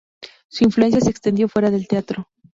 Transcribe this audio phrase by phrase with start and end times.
[0.47, 2.27] Su influencia se extendió fuera del teatro.